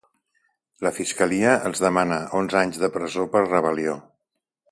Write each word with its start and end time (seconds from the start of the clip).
La 0.87 0.91
fiscalia 0.99 1.51
els 1.69 1.83
demana 1.83 2.17
onze 2.41 2.59
anys 2.63 2.81
de 2.85 2.91
presó 2.97 3.29
per 3.35 3.45
rebel·lió. 3.47 3.97